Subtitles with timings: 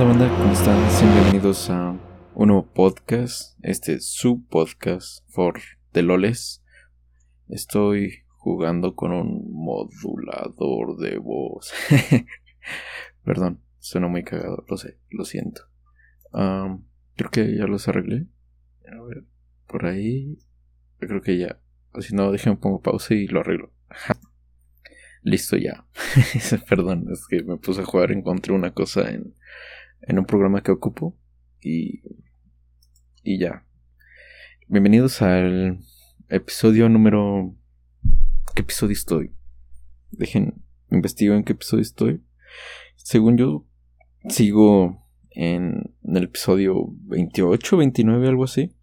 [0.00, 0.38] onda, banda?
[0.38, 1.12] ¿Cómo están?
[1.12, 1.94] Bienvenidos a
[2.34, 3.58] un nuevo podcast.
[3.62, 5.60] Este es su podcast for
[5.92, 6.64] the loles.
[7.48, 11.70] Estoy jugando con un modulador de voz.
[13.24, 15.62] Perdón, suena muy cagado, lo sé, lo siento.
[16.32, 18.26] creo que ya los arreglé.
[18.90, 19.24] A ver,
[19.66, 20.38] por ahí.
[20.98, 21.60] Creo que ya.
[21.98, 23.70] Si no, déjenme pongo pausa y lo arreglo.
[25.22, 25.84] Listo ya.
[26.70, 29.34] Perdón, es que me puse a jugar, encontré una cosa en,
[30.02, 31.16] en un programa que ocupo
[31.60, 32.02] y,
[33.22, 33.66] y ya.
[34.66, 35.80] Bienvenidos al
[36.28, 37.54] episodio número...
[38.54, 39.32] ¿Qué episodio estoy?
[40.10, 42.22] Dejen, investigo en qué episodio estoy.
[42.96, 43.66] Según yo,
[44.28, 48.74] sigo en, en el episodio 28, 29, algo así.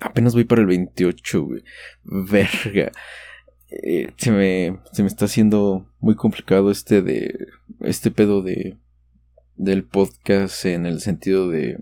[0.00, 1.64] Apenas voy para el 28, güey.
[2.04, 2.92] Verga.
[3.68, 7.48] Eh, se, me, se me está haciendo muy complicado este de
[7.80, 8.78] este pedo de
[9.62, 11.78] del podcast en el sentido de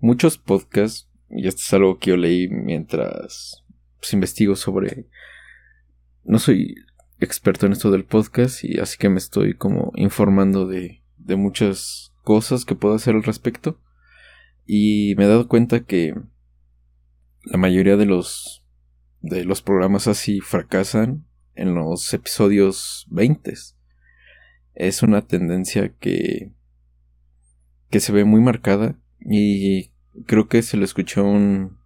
[0.00, 3.62] muchos podcasts y esto es algo que yo leí mientras
[4.00, 5.06] pues, investigo sobre
[6.24, 6.74] no soy
[7.20, 12.12] experto en esto del podcast y así que me estoy como informando de, de muchas
[12.24, 13.80] cosas que puedo hacer al respecto
[14.66, 16.14] y me he dado cuenta que
[17.44, 18.64] la mayoría de los
[19.20, 23.54] de los programas así fracasan en los episodios 20.
[24.74, 26.55] Es una tendencia que,
[27.90, 29.90] que se ve muy marcada y
[30.26, 31.78] creo que se lo escuchó un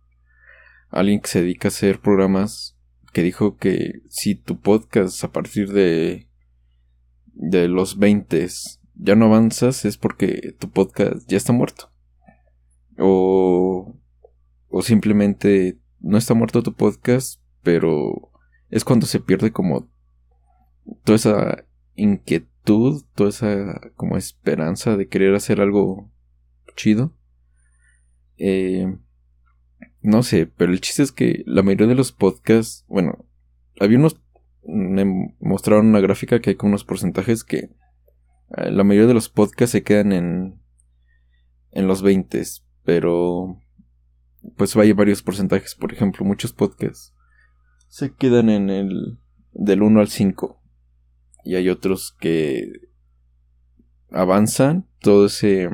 [0.91, 2.77] alguien que se dedica a hacer programas
[3.13, 6.27] que dijo que si tu podcast a partir de
[7.35, 8.47] de los 20
[8.97, 11.91] ya no avanzas es porque tu podcast ya está muerto.
[12.99, 13.97] O
[14.69, 18.31] o simplemente no está muerto tu podcast, pero
[18.71, 19.89] es cuando se pierde como
[21.05, 21.65] toda esa
[21.97, 22.50] inquietud,
[23.15, 26.11] toda esa como esperanza de querer hacer algo
[26.77, 27.15] chido.
[28.37, 28.97] Eh,
[30.03, 33.27] no sé, pero el chiste es que la mayoría de los podcasts, bueno,
[33.79, 34.21] había unos,
[34.63, 37.71] me mostraron una gráfica que hay con unos porcentajes que
[38.57, 40.61] eh, la mayoría de los podcasts se quedan en,
[41.71, 42.43] en los 20,
[42.85, 43.61] pero
[44.57, 45.75] pues hay varios porcentajes.
[45.75, 47.15] Por ejemplo, muchos podcasts
[47.89, 49.19] se quedan en el
[49.53, 50.60] del 1 al 5.
[51.45, 52.71] Y hay otros que
[54.11, 55.69] avanzan todo ese,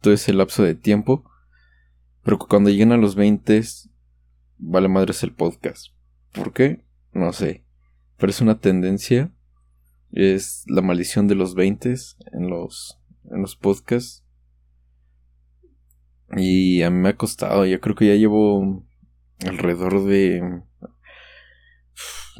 [0.00, 1.24] todo ese lapso de tiempo.
[2.22, 3.62] Pero cuando llegan a los 20,
[4.58, 5.88] vale madres el podcast.
[6.32, 6.84] ¿Por qué?
[7.12, 7.64] No sé.
[8.16, 9.32] Pero es una tendencia.
[10.10, 11.94] Es la maldición de los 20
[12.32, 12.98] en los,
[13.30, 14.24] en los podcasts.
[16.36, 18.84] Y a mí me ha costado, yo creo que ya llevo
[19.46, 20.62] alrededor de...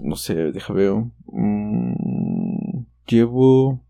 [0.01, 1.11] No sé, deja veo.
[1.27, 1.95] Mm,
[3.09, 3.85] llevo...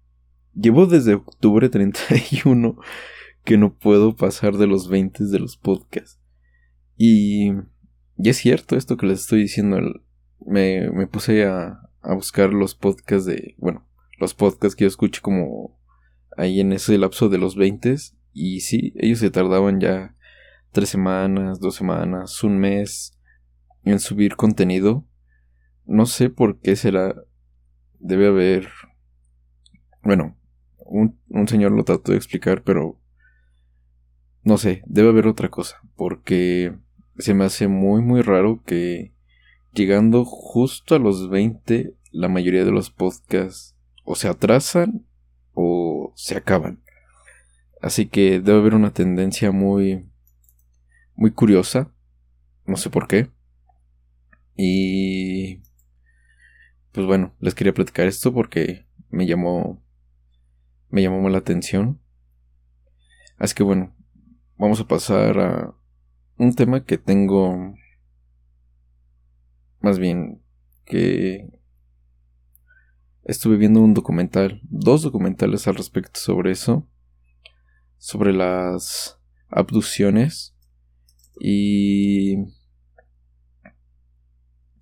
[0.55, 2.79] Llevo desde octubre 31
[3.45, 6.21] que no puedo pasar de los 20 de los podcasts.
[6.97, 7.53] Y...
[8.21, 9.79] Y es cierto esto que les estoy diciendo.
[10.45, 13.55] Me, me puse a, a buscar los podcasts de...
[13.59, 13.87] Bueno,
[14.19, 15.79] los podcasts que yo escucho como
[16.37, 17.97] ahí en ese lapso de los 20
[18.33, 20.15] y sí, ellos se tardaban ya
[20.71, 23.19] tres semanas, dos semanas, un mes
[23.83, 25.05] en subir contenido.
[25.87, 27.15] No sé por qué será.
[27.99, 28.69] Debe haber.
[30.09, 30.39] Bueno,
[30.79, 32.99] un, un señor lo trató de explicar, pero.
[34.43, 35.83] No sé, debe haber otra cosa.
[35.97, 36.75] Porque
[37.19, 39.13] se me hace muy, muy raro que
[39.75, 45.05] llegando justo a los 20, la mayoría de los podcasts o se atrasan
[45.53, 46.83] o se acaban.
[47.83, 50.09] Así que debe haber una tendencia muy,
[51.17, 51.93] muy curiosa.
[52.65, 53.29] No sé por qué.
[54.57, 55.61] Y...
[56.93, 59.83] Pues bueno, les quería platicar esto porque me llamó...
[60.91, 62.01] Me llamó la atención.
[63.37, 63.95] Así que bueno,
[64.57, 65.75] vamos a pasar a
[66.37, 67.75] un tema que tengo...
[69.81, 70.43] Más bien
[70.85, 71.49] que...
[73.25, 76.89] Estuve viendo un documental, dos documentales al respecto sobre eso
[77.99, 79.19] sobre las
[79.49, 80.57] abducciones
[81.41, 82.37] y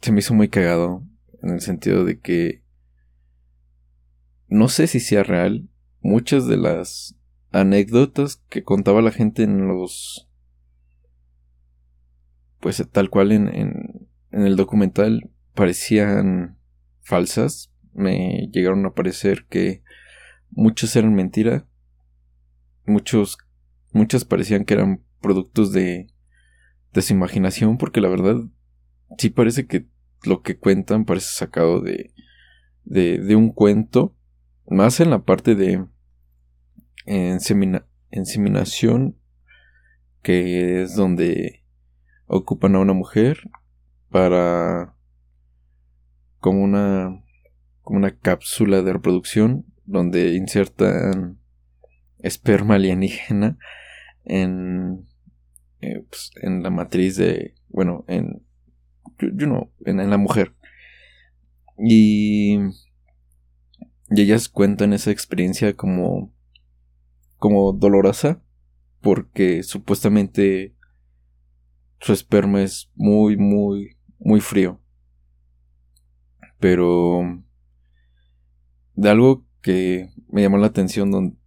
[0.01, 1.03] se me hizo muy cagado
[1.43, 2.63] en el sentido de que
[4.49, 5.69] no sé si sea real
[6.07, 7.17] muchas de las
[7.51, 10.29] anécdotas que contaba la gente en los
[12.61, 16.59] pues tal cual en, en, el documental parecían
[17.01, 17.73] falsas.
[17.93, 19.83] Me llegaron a parecer que
[20.51, 21.67] muchas eran mentira.
[22.85, 23.39] Muchos,
[23.93, 26.09] muchas parecían que eran productos de,
[26.93, 28.37] de su imaginación, porque la verdad
[29.19, 29.87] sí parece que
[30.25, 32.13] lo que cuentan parece sacado de,
[32.85, 34.17] de, de un cuento,
[34.69, 35.87] más en la parte de,
[37.07, 39.17] inseminación,
[40.23, 41.63] que es donde
[42.27, 43.49] ocupan a una mujer
[44.11, 44.95] para
[46.41, 47.23] como una
[47.83, 51.39] como una cápsula de reproducción donde insertan
[52.19, 53.59] esperma alienígena
[54.25, 55.07] en
[55.81, 58.43] eh, pues, en la matriz de bueno en
[59.19, 60.55] know, en, la mujer.
[61.79, 62.59] Y
[64.09, 66.33] y ellas cuentan esa experiencia como
[67.39, 68.43] como dolorosa
[69.01, 70.75] porque supuestamente
[72.01, 74.81] su esperma es muy muy muy frío
[76.59, 77.43] pero
[78.95, 81.39] de algo que me llamó la atención,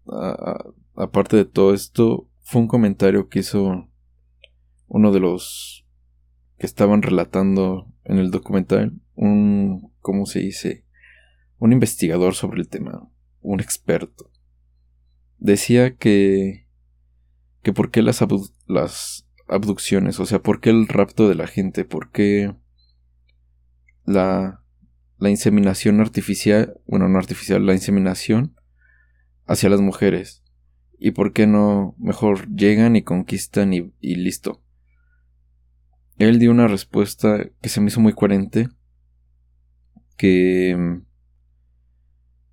[0.95, 3.89] aparte de todo esto, fue un comentario que hizo
[4.87, 5.85] uno de los
[6.57, 10.85] que estaban relatando en el documental, un, ¿cómo se dice?
[11.57, 13.09] Un investigador sobre el tema,
[13.41, 14.28] un experto.
[15.39, 16.67] Decía que,
[17.63, 18.23] que por qué las,
[18.67, 22.53] las abducciones, o sea, por qué el rapto de la gente, por qué
[24.05, 24.59] la
[25.19, 28.55] la inseminación artificial, bueno, no artificial, la inseminación
[29.45, 30.43] hacia las mujeres.
[30.97, 34.63] ¿Y por qué no mejor llegan y conquistan y, listo?
[36.17, 38.69] Él dio una respuesta que se me hizo muy coherente,
[40.17, 41.01] que,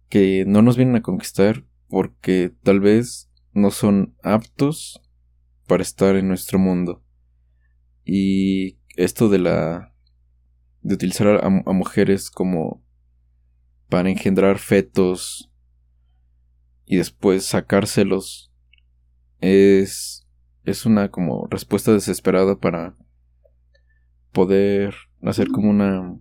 [0.08, 5.00] que no nos vienen a conquistar porque tal vez no son aptos
[5.66, 7.02] para estar en nuestro mundo.
[8.04, 9.92] Y esto de la
[10.82, 12.80] de utilizar a, mujeres como
[13.88, 15.50] para engendrar fetos
[16.84, 18.52] y después sacárselos
[19.40, 20.28] es
[20.62, 22.96] es una como respuesta desesperada para
[24.32, 26.16] poder hacer como una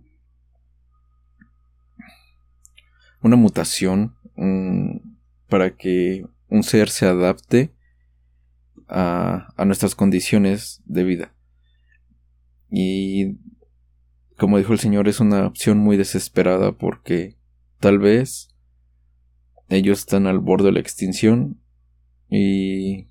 [3.22, 4.16] una mutación
[5.48, 7.72] para que un ser se adapte
[8.88, 11.36] a, a nuestras condiciones de vida
[12.70, 13.38] y
[14.36, 17.36] como dijo el Señor, es una opción muy desesperada porque
[17.80, 18.54] tal vez
[19.68, 21.60] ellos están al borde de la extinción
[22.28, 23.08] y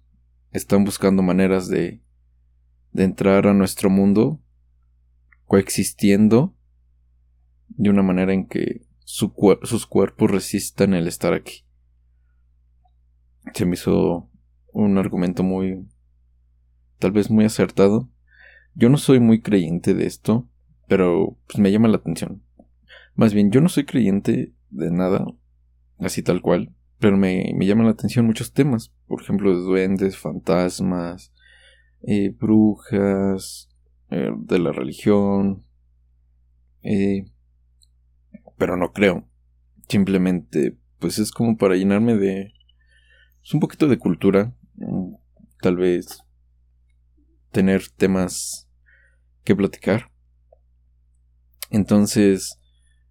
[0.52, 2.02] están buscando maneras de,
[2.92, 4.40] de entrar a nuestro mundo
[5.46, 6.56] coexistiendo
[7.70, 11.65] de una manera en que sus cuerpos resistan el estar aquí.
[13.54, 14.30] Se me hizo
[14.74, 15.88] un argumento muy
[17.00, 18.10] tal vez muy acertado.
[18.74, 20.50] Yo no soy muy creyente de esto,
[20.88, 22.44] pero pues me llama la atención.
[23.16, 25.26] Más bien, yo no soy creyente de nada,
[26.00, 30.18] así tal cual, pero me, me llaman la atención muchos temas, por ejemplo, de duendes,
[30.18, 31.32] fantasmas,
[32.02, 33.70] eh, brujas,
[34.10, 35.64] eh, de la religión,
[36.84, 37.26] eh,
[38.58, 39.28] pero no creo.
[39.88, 42.55] Simplemente, pues es como para llenarme de
[43.46, 44.56] es un poquito de cultura,
[45.62, 46.24] tal vez
[47.52, 48.68] tener temas
[49.44, 50.12] que platicar.
[51.70, 52.60] Entonces,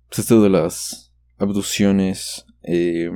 [0.09, 3.11] pues esto de las abducciones eh,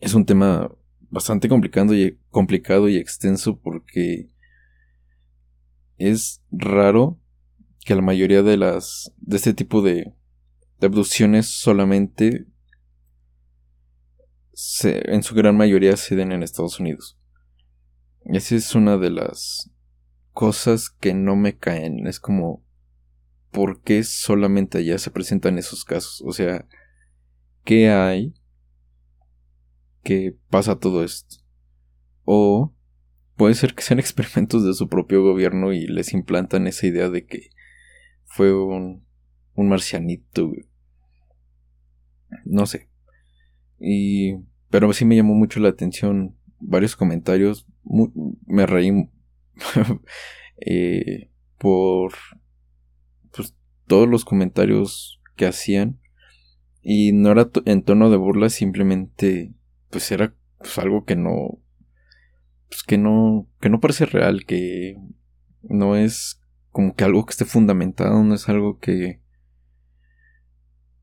[0.00, 0.70] es un tema
[1.10, 4.28] bastante complicado y, complicado y extenso porque
[5.96, 7.18] es raro
[7.84, 10.14] que la mayoría de las de este tipo de,
[10.78, 12.46] de abducciones solamente
[14.60, 17.16] se, en su gran mayoría se den en Estados Unidos.
[18.24, 19.70] Esa es una de las
[20.32, 22.08] cosas que no me caen.
[22.08, 22.64] Es como
[23.52, 26.24] por qué solamente allá se presentan esos casos.
[26.26, 26.66] O sea,
[27.62, 28.34] ¿qué hay
[30.02, 31.36] que pasa todo esto?
[32.24, 32.74] O
[33.36, 37.26] puede ser que sean experimentos de su propio gobierno y les implantan esa idea de
[37.26, 37.50] que
[38.24, 39.06] fue un,
[39.54, 40.50] un marcianito.
[42.44, 42.88] No sé.
[43.78, 44.36] Y,
[44.70, 47.66] pero sí me llamó mucho la atención varios comentarios.
[48.46, 49.10] me reí
[50.60, 52.12] eh, por
[53.86, 55.98] todos los comentarios que hacían
[56.82, 59.52] y no era en tono de burla, simplemente
[59.90, 61.58] pues era pues, algo que no
[62.68, 64.96] pues que no que no parece real, que
[65.62, 69.20] no es como que algo que esté fundamentado, no es algo que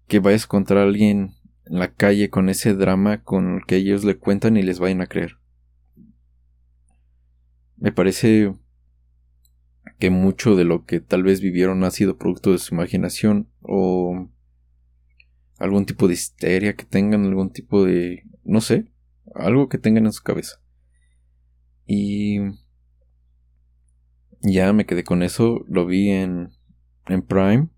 [0.07, 3.77] que vayas a encontrar a alguien en la calle con ese drama con el que
[3.77, 5.37] ellos le cuentan y les vayan a creer.
[7.77, 8.53] Me parece
[9.99, 14.29] que mucho de lo que tal vez vivieron ha sido producto de su imaginación o
[15.57, 18.91] algún tipo de histeria que tengan, algún tipo de, no sé,
[19.33, 20.61] algo que tengan en su cabeza.
[21.85, 22.39] Y
[24.41, 26.51] ya me quedé con eso, lo vi en,
[27.07, 27.69] en Prime,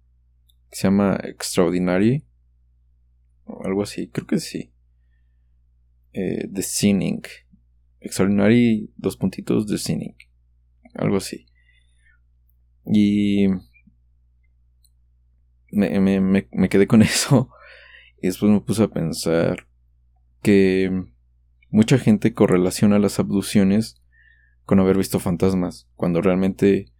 [0.71, 2.26] se llama Extraordinary,
[3.63, 4.71] algo así, creo que sí.
[6.13, 7.21] eh, The Sinning.
[7.99, 10.15] Extraordinary dos puntitos The Sinning.
[10.95, 11.45] Algo así.
[12.85, 13.47] Y
[15.71, 17.49] me, me, me, quedé con eso.
[18.21, 19.67] Y después me puse a pensar
[20.41, 21.05] que
[21.69, 24.01] mucha gente correlaciona las abducciones
[24.65, 26.91] con haber visto fantasmas, cuando realmente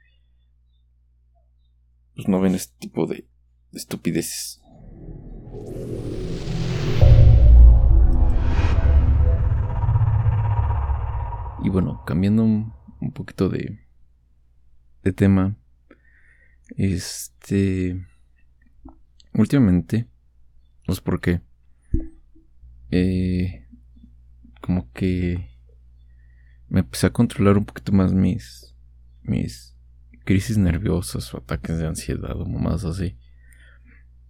[2.16, 3.28] pues, no ven este tipo de
[3.74, 4.62] estupideces.
[11.64, 12.74] Y bueno, cambiando un,
[13.14, 13.80] poquito de,
[15.04, 15.58] de tema,
[16.76, 18.06] este,
[19.34, 20.08] últimamente,
[20.88, 21.42] no sé por qué,
[22.92, 23.68] eh,
[24.62, 25.50] como que
[26.70, 28.76] me empecé a controlar un poquito más mis,
[29.24, 29.76] mis
[30.26, 33.18] crisis nerviosas o ataques de ansiedad o más así.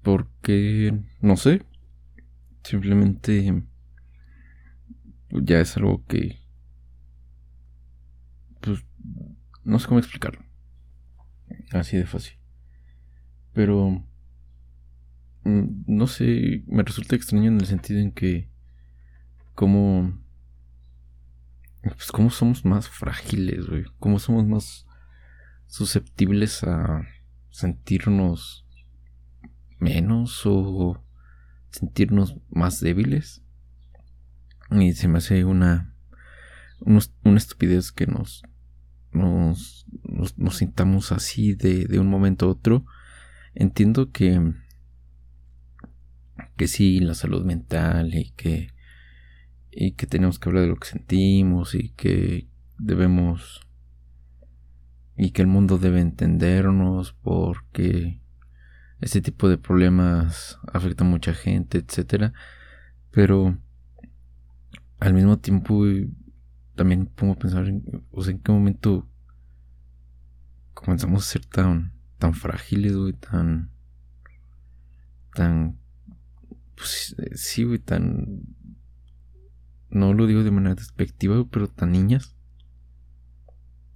[0.02, 1.64] Porque, no sé,
[2.64, 3.64] simplemente
[5.30, 6.47] ya es algo que
[9.64, 10.42] no sé cómo explicarlo.
[11.72, 12.38] Así de fácil.
[13.54, 14.04] Pero,
[15.44, 18.50] mm, no sé, me resulta extraño en el sentido en que,
[19.56, 20.20] como,
[21.82, 23.86] pues, como somos más frágiles, güey.
[24.00, 24.86] Como somos más
[25.68, 27.04] susceptibles a
[27.50, 28.66] sentirnos
[29.80, 31.04] menos o
[31.70, 33.44] sentirnos más débiles.
[34.72, 35.94] Y se me hace una
[36.80, 38.44] una estupidez que nos
[39.12, 39.86] nos,
[40.38, 42.86] nos, sintamos así de, de, un momento a otro.
[43.56, 44.54] Entiendo que,
[46.56, 48.74] que sí, la salud mental y que,
[49.72, 52.48] y que tenemos que hablar de lo que sentimos y que
[52.78, 53.62] debemos
[55.18, 58.22] y que el mundo debe entendernos porque
[59.02, 62.34] ese tipo de problemas afecta a mucha gente, etcétera.
[63.12, 63.58] Pero
[65.00, 65.86] al mismo tiempo
[66.78, 69.10] también pongo a pensar en, en qué momento
[70.76, 73.72] comenzamos a ser tan, tan frágiles, güey, tan,
[75.34, 75.80] tan,
[76.76, 78.44] pues sí, güey, tan,
[79.90, 82.36] no lo digo de manera despectiva, pero tan niñas,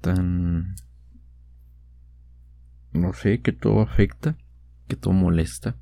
[0.02, 0.76] tan,
[2.94, 4.38] no sé, que todo afecta,
[4.88, 5.78] que todo molesta.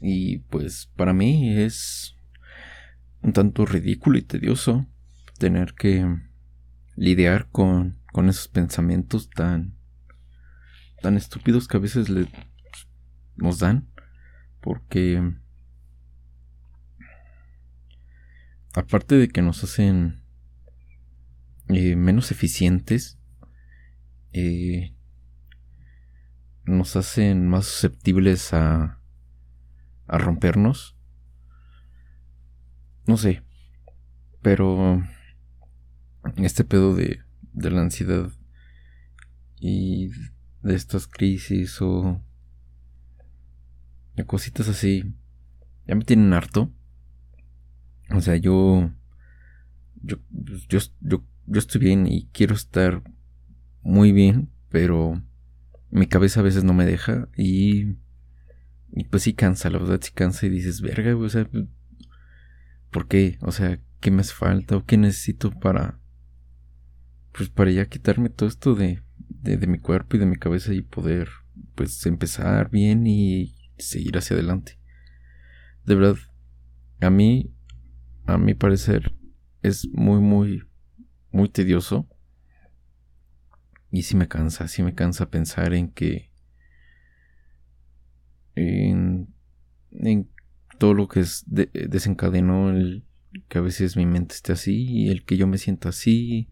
[0.00, 2.17] Y pues para mí es
[3.22, 4.86] un tanto ridículo y tedioso
[5.38, 6.04] tener que
[6.96, 9.78] lidiar con, con esos pensamientos tan
[11.00, 12.08] tan estúpidos que a veces
[13.36, 13.88] nos dan
[14.60, 15.22] porque
[18.74, 20.24] aparte de que nos hacen
[21.68, 23.18] eh, menos eficientes
[24.32, 24.92] eh,
[26.64, 29.00] nos hacen más susceptibles a
[30.08, 30.97] a rompernos
[33.08, 33.42] no sé.
[34.42, 35.02] Pero
[36.36, 37.20] este pedo de,
[37.52, 38.30] de la ansiedad
[39.58, 40.10] y
[40.62, 42.22] de estas crisis o
[44.14, 45.14] de cositas así
[45.86, 46.70] ya me tienen harto.
[48.14, 48.92] O sea, yo
[50.02, 50.18] yo,
[50.68, 53.02] yo, yo, yo estoy bien y quiero estar
[53.82, 55.22] muy bien, pero
[55.90, 57.96] mi cabeza a veces no me deja y,
[58.92, 61.48] y pues sí cansa, la verdad sí cansa y dices, verga, o sea,
[62.90, 63.38] ¿Por qué?
[63.40, 66.00] O sea, ¿qué me hace falta o qué necesito para...
[67.32, 70.82] Pues para ya quitarme todo esto de, de, mi cuerpo y de mi cabeza y
[70.82, 71.28] poder
[71.74, 74.78] pues empezar bien y seguir hacia adelante.
[75.84, 76.16] De verdad,
[77.00, 77.54] a mí,
[78.26, 79.14] a mi parecer,
[79.62, 80.64] es muy, muy,
[81.30, 82.08] muy tedioso.
[83.90, 86.32] Y sí me cansa, sí me cansa pensar en que...
[88.54, 89.32] En,
[89.92, 90.28] en
[90.78, 93.04] todo lo que es desencadenó el
[93.48, 96.48] que a veces mi mente esté así y el que yo me sienta así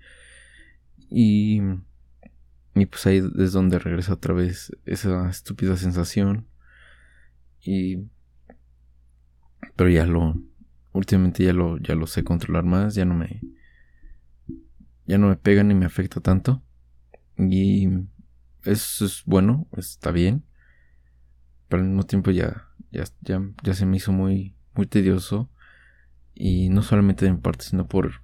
[1.10, 1.60] y,
[2.74, 6.46] y pues ahí es donde regresa otra vez esa estúpida sensación
[7.62, 8.08] y
[9.74, 10.34] pero ya lo
[10.92, 13.40] últimamente ya lo ya lo sé controlar más ya no me
[15.06, 16.62] ya no me pega ni me afecta tanto
[17.38, 17.88] y
[18.64, 20.44] eso es bueno está bien
[21.68, 22.65] pero al mismo tiempo ya
[23.22, 25.50] ya, ya, se me hizo muy, muy tedioso.
[26.34, 28.20] Y no solamente de mi parte, sino por.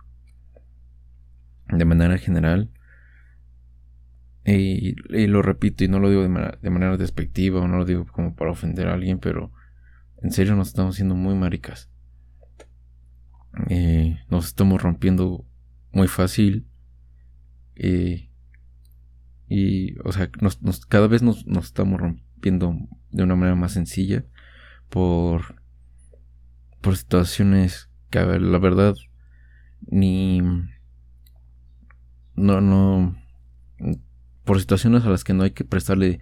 [1.69, 2.71] de manera general.
[4.45, 4.95] Y,
[5.29, 8.07] lo repito, y no lo digo de manera, de manera despectiva, o no lo digo
[8.07, 9.53] como para ofender a alguien, pero
[10.21, 11.91] en serio nos estamos haciendo muy maricas.
[13.69, 15.47] Eh, nos estamos rompiendo
[15.93, 16.67] muy fácil.
[17.77, 18.31] Eh,
[19.49, 22.77] y, o sea, nos, cada vez nos, nos estamos rompiendo
[23.11, 24.25] de una manera más sencilla
[24.93, 25.55] por,
[26.83, 28.95] por situaciones que a ver, la verdad,
[29.87, 30.43] ni...
[32.35, 33.17] No, no...
[34.45, 36.21] Por situaciones a las que no hay que prestarle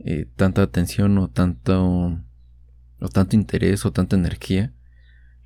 [0.00, 2.20] eh, tanta atención o tanto...
[2.98, 4.74] o tanto interés o tanta energía,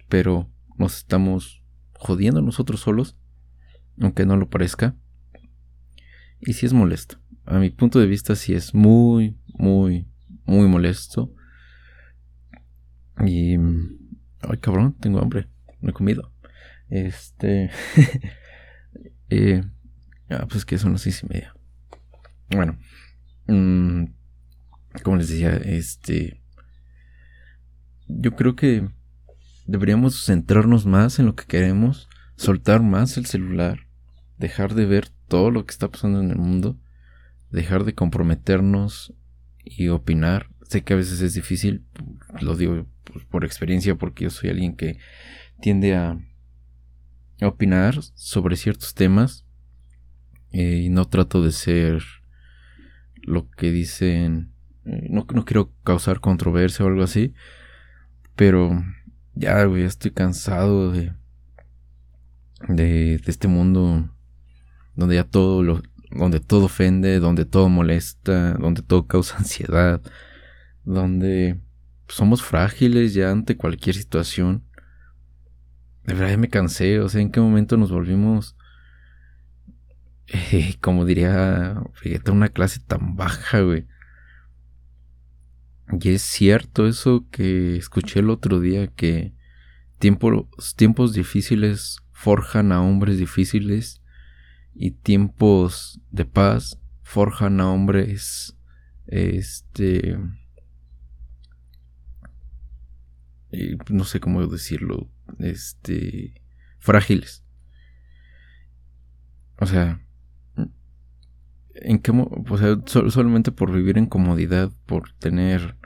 [0.08, 3.18] pero nos estamos jodiendo nosotros solos,
[4.00, 4.96] aunque no lo parezca.
[6.40, 7.18] Y si es molesto.
[7.44, 10.08] A mi punto de vista sí es muy, muy,
[10.46, 11.30] muy molesto.
[13.20, 13.56] Y...
[14.40, 15.48] Ay, cabrón, tengo hambre.
[15.80, 16.32] No he comido.
[16.88, 17.70] Este...
[19.30, 19.62] eh,
[20.30, 21.54] ah, pues que son las seis y media.
[22.50, 22.78] Bueno.
[23.46, 24.06] Mm,
[25.02, 26.42] como les decía, este...
[28.06, 28.88] Yo creo que
[29.66, 33.86] deberíamos centrarnos más en lo que queremos, soltar más el celular,
[34.36, 36.78] dejar de ver todo lo que está pasando en el mundo,
[37.50, 39.14] dejar de comprometernos
[39.64, 40.50] y opinar.
[40.68, 41.86] Sé que a veces es difícil,
[42.40, 42.86] lo digo
[43.30, 44.98] por experiencia porque yo soy alguien que
[45.60, 46.18] tiende a
[47.42, 49.44] opinar sobre ciertos temas
[50.50, 52.02] eh, y no trato de ser
[53.22, 54.52] lo que dicen,
[54.84, 57.34] eh, no, no quiero causar controversia o algo así,
[58.36, 58.84] pero
[59.34, 61.12] ya, güey, estoy cansado de,
[62.68, 64.10] de, de este mundo
[64.94, 70.00] donde ya todo lo, donde todo ofende, donde todo molesta, donde todo causa ansiedad,
[70.84, 71.58] donde
[72.08, 74.64] somos frágiles ya ante cualquier situación.
[76.04, 78.56] De verdad ya me cansé, o sea, en qué momento nos volvimos,
[80.26, 83.86] eh, como diría, fíjate, una clase tan baja, güey.
[86.00, 89.34] Y es cierto eso que escuché el otro día, que
[89.98, 94.02] tiempos difíciles forjan a hombres difíciles
[94.74, 98.56] y tiempos de paz forjan a hombres
[99.06, 100.18] este
[103.88, 106.40] no sé cómo decirlo este
[106.78, 107.44] frágiles
[109.58, 110.00] o sea
[111.74, 115.76] en qué o solamente por vivir en comodidad por tener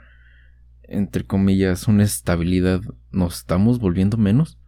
[0.83, 4.59] entre comillas una estabilidad nos estamos volviendo menos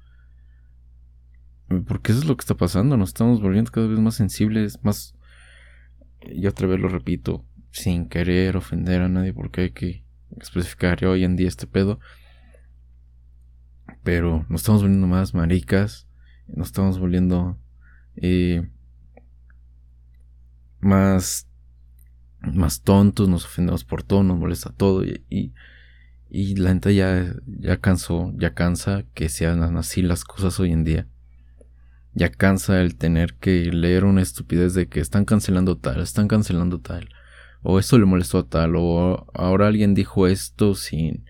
[1.87, 5.15] porque eso es lo que está pasando, nos estamos volviendo cada vez más sensibles, más...
[6.21, 10.03] Y otra vez lo repito, sin querer ofender a nadie, porque hay que
[10.39, 11.99] especificar hoy en día este pedo.
[14.03, 16.07] Pero nos estamos volviendo más maricas,
[16.47, 17.57] nos estamos volviendo
[18.15, 18.67] eh,
[20.79, 21.47] más,
[22.41, 25.53] más tontos, nos ofendemos por todo, nos molesta todo y,
[26.29, 30.83] y, la gente ya, ya cansó, ya cansa que sean así las cosas hoy en
[30.83, 31.07] día.
[32.13, 36.79] Ya cansa el tener que leer una estupidez de que están cancelando tal, están cancelando
[36.81, 37.07] tal,
[37.61, 41.25] o esto le molestó a tal, o ahora alguien dijo esto sin,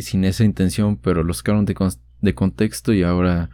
[0.00, 1.76] sin esa intención, pero lo sacaron de,
[2.20, 3.50] de contexto y ahora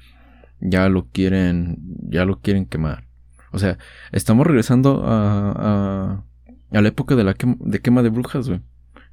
[0.61, 3.07] ya lo quieren, ya lo quieren quemar.
[3.52, 3.79] O sea,
[4.12, 6.24] estamos regresando a, a,
[6.72, 8.61] a la época de la quema, de quema de brujas, güey.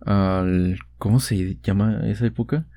[0.06, 2.68] Al, ¿cómo se llama esa época?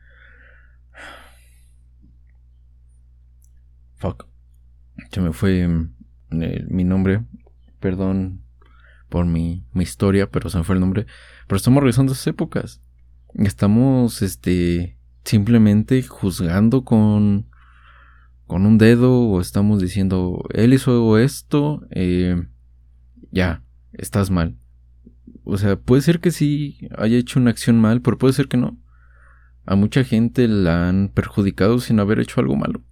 [3.97, 4.27] Fuck.
[5.11, 5.95] Se me fue mm,
[6.69, 7.25] mi nombre.
[7.81, 8.43] Perdón
[9.09, 11.07] por mi, mi, historia, pero se me fue el nombre.
[11.47, 12.83] Pero estamos revisando esas épocas.
[13.35, 17.47] Estamos, este, simplemente juzgando con,
[18.47, 22.47] con un dedo o estamos diciendo, él hizo esto, eh,
[23.31, 23.63] ya,
[23.93, 24.57] estás mal.
[25.45, 28.57] O sea, puede ser que sí haya hecho una acción mal, pero puede ser que
[28.57, 28.79] no.
[29.65, 32.83] A mucha gente la han perjudicado sin haber hecho algo malo.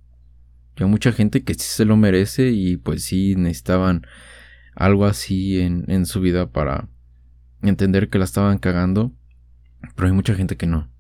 [0.77, 4.07] Hay mucha gente que sí se lo merece y pues sí necesitaban
[4.75, 6.89] algo así en, en su vida para
[7.63, 9.13] entender que la estaban cagando.
[9.95, 10.91] Pero hay mucha gente que no.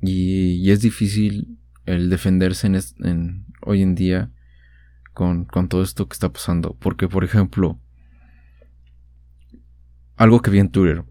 [0.00, 4.30] Y, es difícil el defenderse en, hoy en día
[5.12, 6.76] con, con, todo esto que está pasando.
[6.78, 7.80] Porque, por ejemplo,
[10.16, 11.04] algo que vi en Twitter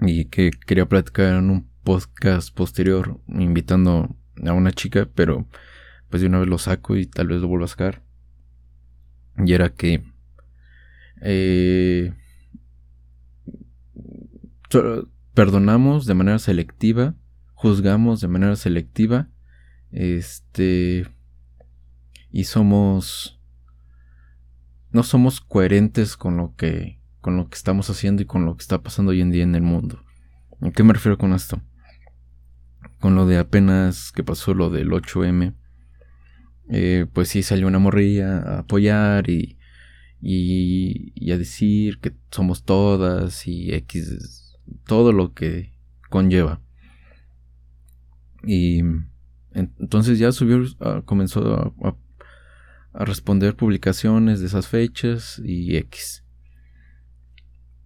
[0.00, 5.46] y que quería platicar en un podcast posterior, invitando a una chica, pero
[6.08, 8.02] pues de una vez lo saco y tal vez lo vuelva a sacar.
[9.36, 10.04] Y era que
[11.20, 12.12] eh,
[15.34, 17.14] perdonamos de manera selectiva,
[17.54, 19.28] juzgamos de manera selectiva,
[19.90, 21.06] este,
[22.30, 23.40] y somos,
[24.90, 28.62] no somos coherentes con lo que, con lo que estamos haciendo y con lo que
[28.62, 30.02] está pasando hoy en día en el mundo.
[30.60, 31.60] ¿A qué me refiero con esto?
[33.00, 35.54] Con lo de apenas que pasó lo del 8M
[36.68, 39.58] eh, pues sí salió una morrilla a apoyar y,
[40.20, 44.43] y, a decir que somos todas y X,
[44.86, 45.72] todo lo que
[46.10, 46.60] conlleva.
[48.46, 48.82] Y
[49.52, 51.96] entonces ya subió, ah, comenzó a,
[52.96, 56.24] responder publicaciones de esas fechas y X.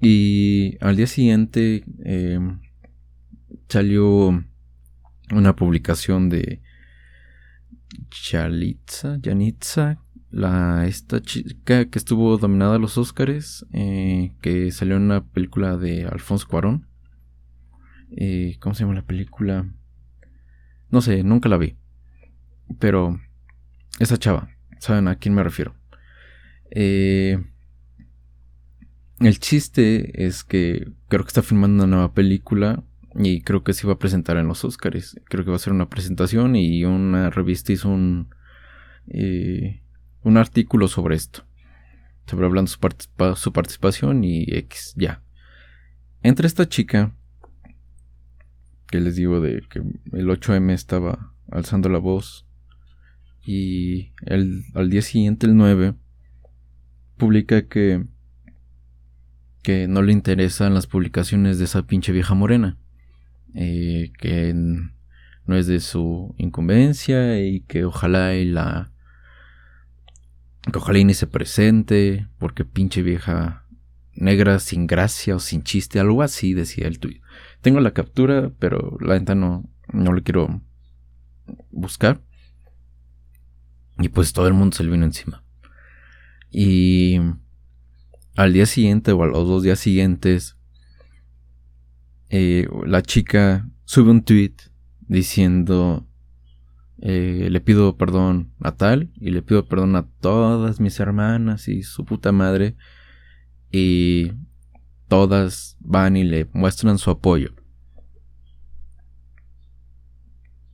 [0.01, 2.61] Y al día siguiente em,
[3.69, 4.45] salió
[5.31, 6.61] una publicación de
[8.11, 15.03] Chalitza, Janitza, la, esta chica que estuvo dominada a los Oscars, eh, que salió en
[15.03, 16.87] una película de Alfonso Cuarón.
[18.11, 19.67] Eh, ¿Cómo se llama la película?
[20.91, 21.77] No sé, nunca la vi.
[22.79, 23.21] Pero
[23.99, 25.75] esa chava, ¿saben a quién me refiero?
[26.71, 27.43] Eh,
[29.21, 33.87] el chiste es que creo que está filmando una nueva película y creo que se
[33.87, 35.19] va a presentar en los Oscars.
[35.25, 38.29] Creo que va a ser una presentación y una revista hizo un,
[39.09, 39.83] eh,
[40.29, 41.45] un artículo sobre esto.
[42.27, 42.79] Sobre hablando su,
[43.37, 45.23] su participación y X, ya.
[46.23, 47.14] Entre esta chica,
[48.88, 52.47] que les digo de que el 8M estaba alzando la voz,
[53.45, 55.95] y el, al día siguiente, el 9,
[57.17, 58.05] publica que,
[59.62, 62.77] que no le interesan las publicaciones de esa pinche vieja morena.
[63.55, 68.93] Eh, que no es de su incumbencia y que ojalá y la
[70.70, 73.64] que ojalá y ni se presente porque pinche vieja
[74.12, 77.20] negra sin gracia o sin chiste, algo así decía el tuyo.
[77.61, 80.62] Tengo la captura, pero la neta no, le quiero
[81.70, 82.20] buscar.
[83.98, 85.44] Y pues todo el mundo se le vino encima.
[86.50, 87.18] Y
[88.37, 90.57] al día siguiente o a los dos días siguientes
[92.31, 94.54] eh, la chica sube un tweet
[95.00, 96.08] diciendo
[97.01, 101.83] eh, le pido perdón a tal y le pido perdón a todas mis hermanas y
[101.83, 102.77] su puta madre
[103.71, 104.33] y
[105.07, 107.55] todas van y le muestran su apoyo.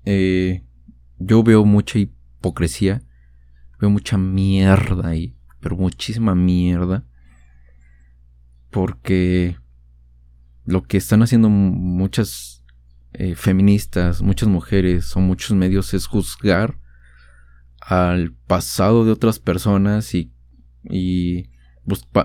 [0.06, 0.64] Eh,
[1.18, 3.02] yo veo mucha hipocresía,
[3.80, 7.06] veo mucha mierda ahí, pero muchísima mierda,
[8.70, 9.56] porque
[10.64, 12.63] lo que están haciendo muchas
[13.16, 16.78] eh, feministas, muchas mujeres o muchos medios es juzgar
[17.80, 20.30] al pasado de otras personas y,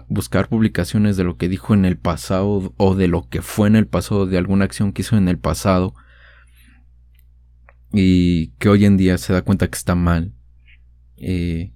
[0.07, 3.75] buscar publicaciones de lo que dijo en el pasado o de lo que fue en
[3.75, 5.93] el pasado, de alguna acción que hizo en el pasado
[7.93, 10.33] y que hoy en día se da cuenta que está mal
[11.17, 11.73] eh,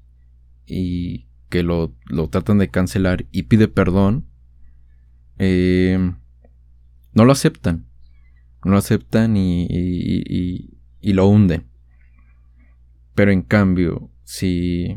[0.65, 4.27] y que lo, lo, tratan de cancelar y pide perdón.
[5.37, 6.13] Eh,
[7.13, 7.85] no lo aceptan.
[8.63, 11.67] No lo aceptan y, y, lo hunden.
[13.13, 14.93] Pero en cambio, si,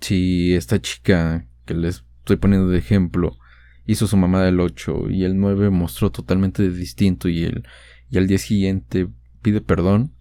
[0.00, 3.38] si esta chica que les estoy poniendo de ejemplo
[3.86, 7.64] hizo su mamá del 8 y el 9 mostró totalmente distinto y, el,
[8.10, 9.08] y al día siguiente
[9.40, 10.12] pide perdón,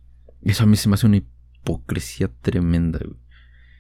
[0.42, 3.00] eso a mí se me hace una hipocresía tremenda.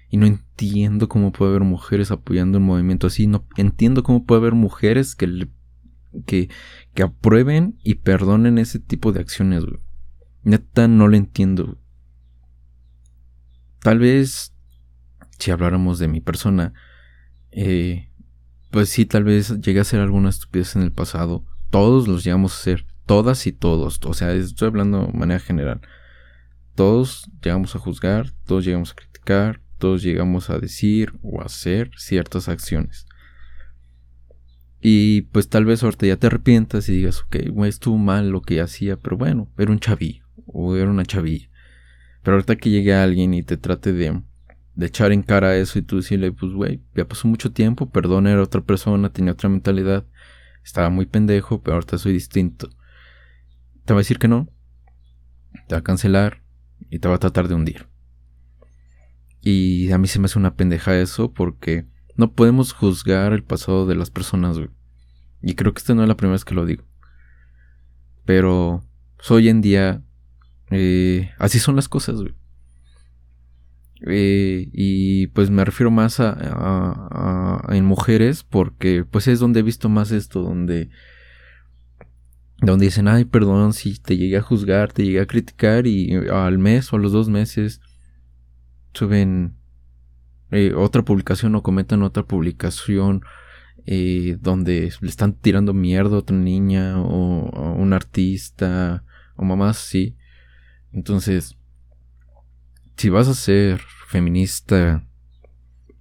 [0.09, 3.27] Y no entiendo cómo puede haber mujeres apoyando un movimiento así.
[3.27, 5.49] No entiendo cómo puede haber mujeres que le
[6.25, 6.49] que,
[6.93, 9.63] que aprueben y perdonen ese tipo de acciones.
[10.43, 11.77] Neta, no lo entiendo.
[13.81, 14.53] Tal vez,
[15.37, 16.73] si habláramos de mi persona,
[17.51, 18.09] eh,
[18.71, 21.45] pues sí, tal vez llegué a hacer alguna estupidez en el pasado.
[21.69, 22.85] Todos los llegamos a hacer.
[23.05, 23.99] Todas y todos.
[24.03, 25.81] O sea, estoy hablando de manera general.
[26.75, 32.49] Todos llegamos a juzgar, todos llegamos a criticar, todos llegamos a decir o hacer ciertas
[32.49, 33.07] acciones.
[34.89, 38.61] Y pues tal vez ahorita ya te arrepientas y digas, ok, estuvo mal lo que
[38.61, 41.49] hacía, pero bueno, era un chavillo o era una chavilla.
[42.23, 44.21] Pero ahorita que llegue alguien y te trate de,
[44.75, 48.27] de echar en cara eso y tú decirle, pues güey, ya pasó mucho tiempo, perdón,
[48.27, 50.05] era otra persona, tenía otra mentalidad,
[50.63, 52.69] estaba muy pendejo, pero ahorita soy distinto.
[53.83, 54.47] Te va a decir que no,
[55.67, 56.43] te va a cancelar
[56.89, 57.89] y te va a tratar de hundir.
[59.41, 63.85] Y a mí se me hace una pendeja eso porque no podemos juzgar el pasado
[63.85, 64.69] de las personas, güey.
[65.41, 66.83] Y creo que esta no es la primera vez que lo digo.
[68.25, 68.83] Pero
[69.17, 70.01] pues, hoy en día
[70.69, 72.35] eh, así son las cosas, güey.
[74.05, 79.89] Eh, y pues me refiero más a, en mujeres porque pues es donde he visto
[79.89, 80.89] más esto, donde
[82.59, 86.57] donde dicen, ay, perdón si te llegué a juzgar, te llegué a criticar y al
[86.59, 87.81] mes o a los dos meses
[88.93, 89.55] suben
[90.51, 93.23] eh, otra publicación o comentan otra publicación
[93.85, 99.03] eh, donde le están tirando mierda a otra niña o a un artista
[99.35, 100.17] o mamás sí.
[100.91, 101.57] Entonces,
[102.97, 105.07] si vas a ser feminista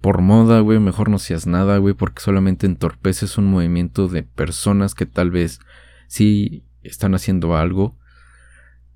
[0.01, 4.95] por moda, güey, mejor no seas nada, güey, porque solamente entorpeces un movimiento de personas
[4.95, 5.59] que tal vez
[6.07, 7.97] sí están haciendo algo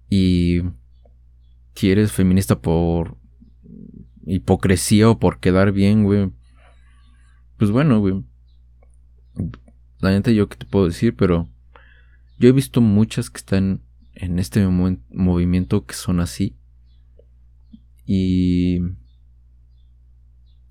[0.09, 0.61] y
[1.75, 3.17] si eres feminista por
[4.25, 6.31] hipocresía o por quedar bien, güey.
[7.57, 8.23] Pues bueno, güey.
[9.99, 11.49] La gente yo que te puedo decir, pero
[12.39, 13.81] yo he visto muchas que están
[14.13, 16.55] en este movimiento que son así.
[18.05, 18.79] Y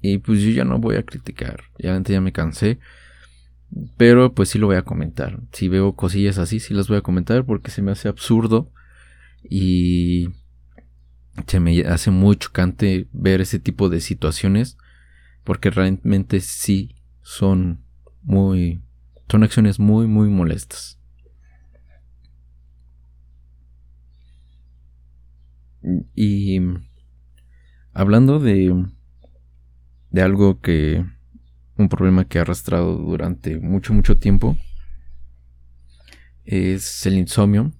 [0.03, 1.65] y pues yo ya no voy a criticar.
[1.79, 2.79] Ya ya me cansé.
[3.97, 5.41] Pero pues sí lo voy a comentar.
[5.53, 8.73] Si veo cosillas así, sí las voy a comentar porque se me hace absurdo.
[9.43, 10.31] Y
[11.47, 14.79] se me hace muy chocante ver ese tipo de situaciones.
[15.45, 17.85] Porque realmente sí son
[18.23, 18.83] muy...
[19.29, 20.99] Son acciones muy, muy molestas.
[26.15, 26.61] Y
[27.93, 28.75] hablando de
[30.11, 31.05] de algo que
[31.77, 34.59] un problema que ha arrastrado durante mucho mucho tiempo
[36.45, 37.73] es el insomnio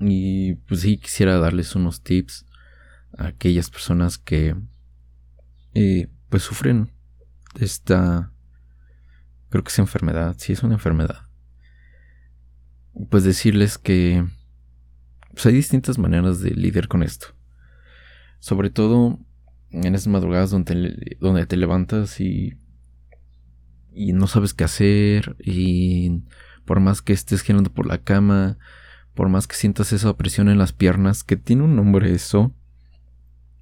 [0.00, 2.46] y pues sí quisiera darles unos tips
[3.16, 4.56] a aquellas personas que
[5.74, 6.90] eh, pues sufren
[7.60, 8.32] esta
[9.54, 11.28] creo que es enfermedad sí es una enfermedad.
[13.08, 14.26] Pues decirles que
[15.30, 17.28] pues hay distintas maneras de lidiar con esto.
[18.40, 19.20] Sobre todo
[19.70, 22.58] en esas madrugadas donde, donde te levantas y,
[23.92, 26.24] y no sabes qué hacer y
[26.64, 28.58] por más que estés girando por la cama,
[29.14, 32.52] por más que sientas esa presión en las piernas, que tiene un nombre eso,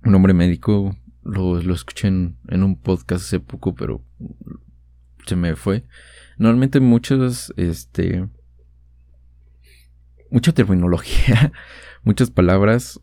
[0.04, 4.02] un nombre médico, lo, lo escuché en, en, un podcast hace poco, pero
[5.26, 5.84] se me fue.
[6.38, 8.28] Normalmente muchas, este,
[10.30, 11.52] mucha terminología,
[12.02, 13.00] muchas palabras,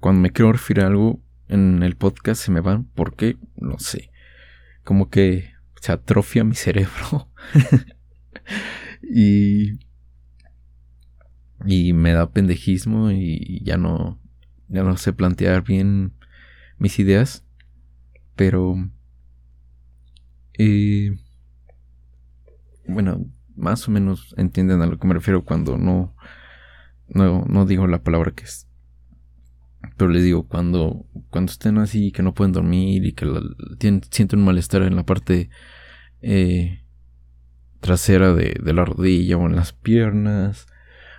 [0.00, 4.10] cuando me quiero referir a algo, en el podcast se me van porque, no sé,
[4.84, 7.28] como que se atrofia mi cerebro.
[9.02, 9.78] y,
[11.66, 14.20] y me da pendejismo y ya no,
[14.68, 16.14] ya no sé plantear bien
[16.78, 17.44] mis ideas.
[18.34, 18.74] Pero,
[20.58, 21.14] eh,
[22.86, 26.14] bueno, más o menos entienden a lo que me refiero cuando no,
[27.08, 28.66] no, no digo la palabra que es
[29.96, 33.26] pero les digo, cuando, cuando estén así, que no pueden dormir y que
[34.10, 35.50] sienten un malestar en la parte
[36.20, 36.84] eh,
[37.80, 40.66] trasera de, la rodilla o en las piernas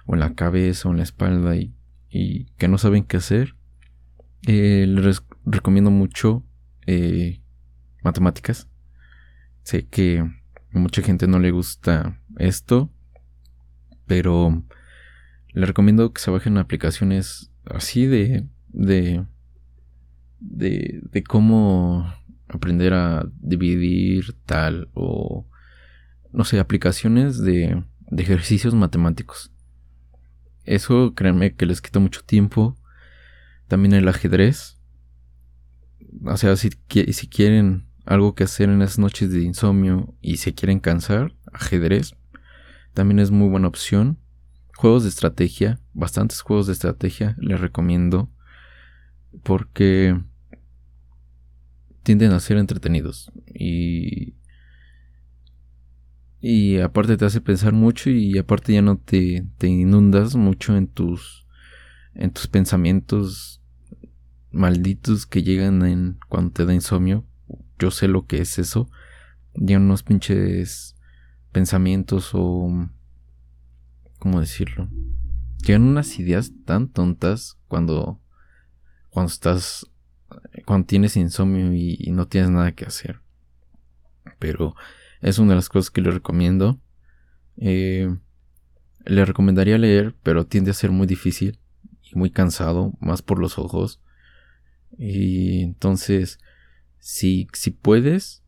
[0.05, 1.73] o en la cabeza o en la espalda y,
[2.57, 3.55] que no saben qué hacer,
[4.45, 6.45] eh, les recomiendo mucho
[6.85, 7.41] eh,
[8.03, 8.69] matemáticas.
[9.63, 10.23] Sé que
[10.79, 12.91] mucha gente no le gusta esto,
[14.05, 14.63] pero
[15.49, 19.25] les recomiendo que se bajen aplicaciones así de de,
[20.39, 22.11] de, de cómo
[22.49, 25.47] aprender a dividir tal o
[26.33, 29.51] no sé, aplicaciones de, de ejercicios matemáticos.
[30.65, 32.75] Eso créanme que les quita mucho tiempo.
[33.67, 34.79] También el ajedrez.
[36.25, 40.53] O sea, si, si quieren algo que hacer en esas noches de insomnio y se
[40.53, 42.15] quieren cansar, ajedrez
[42.93, 44.17] también es muy buena opción.
[44.75, 48.29] Juegos de estrategia, bastantes juegos de estrategia les recomiendo
[49.43, 50.19] porque
[52.03, 54.35] tienden a ser entretenidos y
[56.45, 60.87] y aparte te hace pensar mucho y aparte ya no te, te inundas mucho en
[60.87, 61.47] tus
[62.15, 63.61] en tus pensamientos
[64.51, 67.25] malditos que llegan en cuando te da insomnio
[67.79, 68.89] yo sé lo que es eso
[69.53, 70.95] llegan unos pinches
[71.51, 72.89] pensamientos o
[74.19, 74.89] cómo decirlo
[75.65, 78.19] llegan unas ideas tan tontas cuando
[79.13, 79.87] cuando estás,
[80.65, 83.21] cuando tienes insomnio y, no tienes nada que hacer.
[84.39, 84.75] Pero
[85.21, 86.81] es una de las cosas que le recomiendo.
[87.57, 88.13] Eh,
[89.05, 91.59] le recomendaría leer, pero tiende a ser muy difícil
[92.01, 94.01] y muy cansado, más por los ojos.
[94.97, 96.39] Y entonces,
[97.03, 98.43] si, si puedes,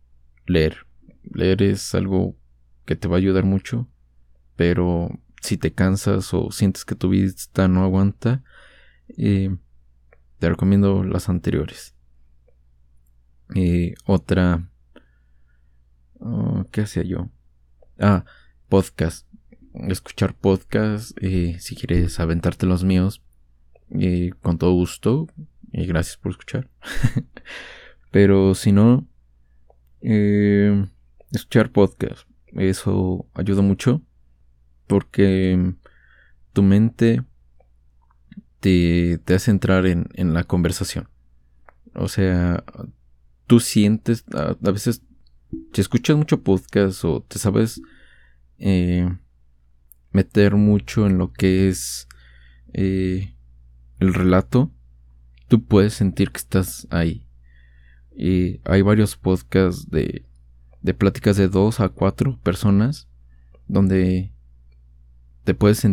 [0.46, 0.88] leer.
[1.24, 2.38] Leer es algo
[2.86, 3.89] que te va a ayudar mucho,
[4.56, 5.10] pero
[5.41, 8.44] si te cansas o sientes que tu vista no aguanta,
[9.18, 9.54] eh,
[10.39, 11.96] te recomiendo las anteriores.
[14.06, 14.70] otra.
[16.20, 17.30] Oh, ¿Qué hacía yo?
[18.00, 18.24] Ah,
[18.70, 19.28] podcast.
[19.89, 21.12] Escuchar podcast.
[21.22, 23.22] Eh, si quieres aventarte los míos.
[23.91, 25.28] Eh, con todo gusto.
[25.74, 26.70] Y gracias por escuchar.
[28.15, 29.06] Pero si no.
[29.99, 30.88] Eh,
[31.34, 32.25] escuchar podcast.
[32.54, 34.04] Eso ayuda mucho.
[34.88, 35.73] Porque
[36.54, 37.25] tu mente
[38.62, 41.10] te, hace entrar en, la conversación.
[41.93, 42.63] O sea,
[43.47, 45.01] tú sientes, a, veces,
[45.73, 47.82] si escuchas mucho podcast o te sabes
[48.60, 49.13] eh,
[50.13, 52.08] meter mucho en lo que es
[52.71, 53.36] eh,
[53.99, 54.71] el relato,
[55.49, 57.25] tú puedes sentir que estás ahí.
[58.15, 60.25] Y hay varios podcasts de,
[60.82, 63.10] de pláticas de dos a cuatro personas
[63.67, 64.32] donde
[65.43, 65.86] te puedes,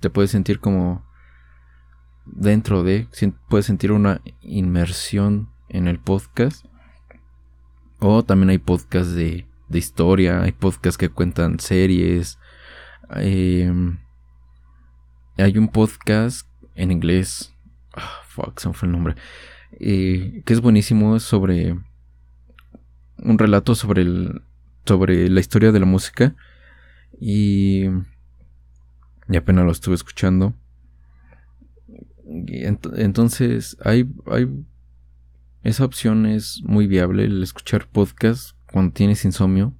[0.00, 1.04] te puedes sentir como
[2.26, 3.08] dentro de,
[3.48, 6.66] puedes sentir una inmersión en el podcast.
[7.98, 12.38] O también hay podcasts de, de historia, hay podcasts que cuentan series.
[13.10, 13.98] Em,
[15.36, 17.54] hay un podcast en inglés.
[17.94, 19.14] Ah, fuck, se me fue el nombre.
[19.78, 21.76] Eh, que es buenísimo, sobre
[23.22, 24.42] un relato sobre, el,
[24.84, 26.34] sobre la historia de la música.
[27.20, 27.84] Y,
[29.28, 30.54] y apenas lo estuve escuchando.
[32.26, 34.48] entonces, hay, hay.
[35.62, 39.74] Esa opción es muy viable, el escuchar podcast cuando tienes insomnio.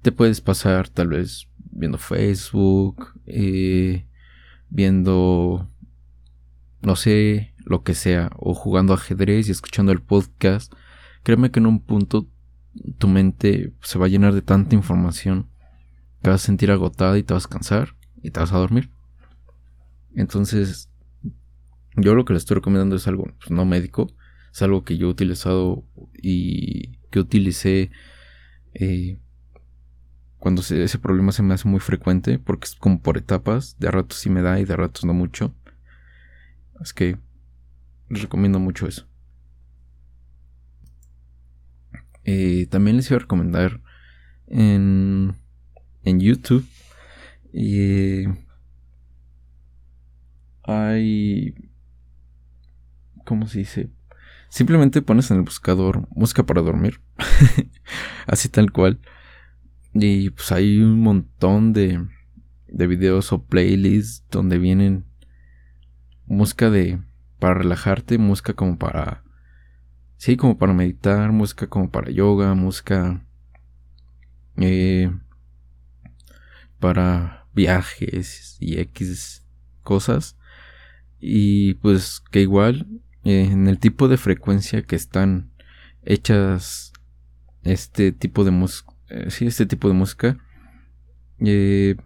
[0.00, 4.06] Te puedes pasar tal vez viendo Facebook, eh,
[4.70, 5.68] viendo,
[6.80, 10.72] no sé, lo que sea, o jugando ajedrez y escuchando el podcast.
[11.22, 12.26] Créeme que en un punto
[12.98, 15.48] tu mente se va a llenar de tanta información
[16.26, 18.90] te vas a sentir agotada y te vas a cansar y te vas a dormir.
[20.16, 20.90] Entonces,
[21.96, 24.08] yo lo que les estoy recomendando es algo pues, no médico,
[24.52, 27.92] es algo que yo he utilizado y que utilicé
[28.74, 29.20] eh,
[30.38, 34.18] cuando ese problema se me hace muy frecuente, porque es como por etapas, de ratos
[34.18, 35.54] sí me da y de ratos no mucho.
[36.80, 37.18] Es que
[38.08, 39.08] les recomiendo mucho eso.
[42.24, 43.80] Eh, también les iba a recomendar
[44.48, 45.36] en
[46.06, 46.66] en YouTube.
[47.52, 48.24] Y
[50.62, 51.54] hay...
[53.24, 53.90] ¿Cómo se dice?
[54.48, 57.00] Simplemente pones en el buscador música para dormir.
[58.26, 59.00] Así tal cual.
[59.92, 62.06] Y pues hay un montón de,
[62.68, 65.04] de videos o playlists donde vienen
[66.26, 67.00] música de
[67.38, 69.22] para relajarte, música como para
[70.16, 73.24] sí, como para meditar, música como para yoga, música
[74.56, 75.10] eh,
[76.78, 79.44] para viajes y X
[79.82, 80.36] cosas.
[81.18, 82.86] Y pues que igual
[83.24, 85.50] en el tipo de frecuencia que están
[86.02, 86.92] hechas
[87.62, 90.38] este tipo de música, eh, sí, este tipo de música,
[91.40, 91.96] eh,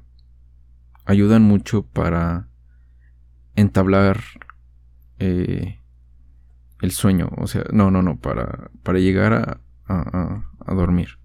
[1.05, 2.49] ayudan mucho para
[3.57, 4.21] entablar
[5.21, 5.81] eh,
[6.81, 7.31] el sueño.
[7.37, 11.19] O sea, no, no, no, para, para llegar a, a, dormir.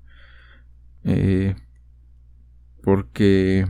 [1.04, 1.56] Eh,
[2.84, 3.66] porque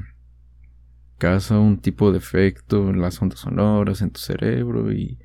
[1.17, 5.19] causa un tipo de efecto en las ondas sonoras en tu cerebro y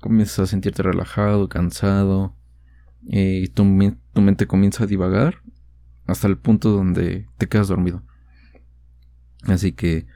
[0.00, 2.36] comienzas a sentirte relajado, cansado
[3.02, 5.42] y tu, mente comienza a divagar
[6.06, 8.02] hasta el punto donde te quedas dormido.
[9.44, 10.06] Así que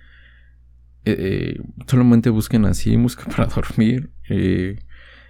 [1.04, 4.78] eh, eh, solamente busquen así música para dormir eh,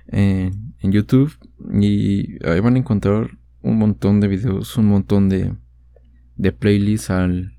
[0.08, 1.32] en, YouTube
[1.72, 5.54] y ahí van a encontrar un montón de videos, un montón de,
[6.36, 7.58] de playlists al,